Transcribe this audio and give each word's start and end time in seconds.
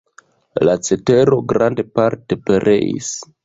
La 0.67 0.75
cetero 0.87 1.39
grandparte 1.55 2.41
pereis. 2.49 3.17